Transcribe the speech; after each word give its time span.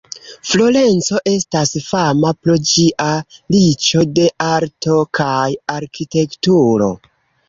Florenco 0.51 1.17
estas 1.31 1.73
fama 1.89 2.31
pro 2.45 2.55
ĝia 2.69 3.09
riĉo 3.55 4.01
de 4.15 4.25
arto 4.47 4.97
kaj 5.21 5.45
arkitekturo. 5.75 6.89